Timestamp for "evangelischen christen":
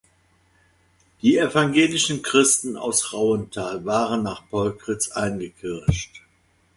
1.37-2.75